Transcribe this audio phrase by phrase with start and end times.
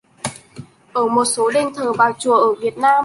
[0.93, 2.99] ở một số đền thờ và chùa ở Việt Nam